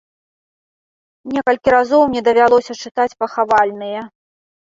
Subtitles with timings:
[1.35, 4.01] Некалькі разоў мне давялося чытаць пахавальныя.